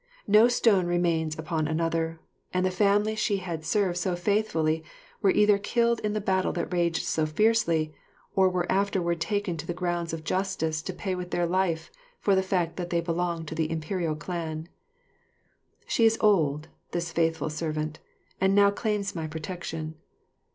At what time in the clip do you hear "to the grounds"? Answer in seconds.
9.57-10.11